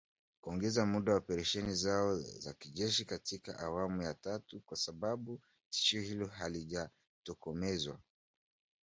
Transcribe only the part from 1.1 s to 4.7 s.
wa operesheni zao za kijeshi katika awamu ya tatu,